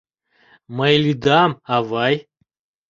—Мый 0.77 0.93
лӱдам, 1.03 1.51
авай! 1.75 2.15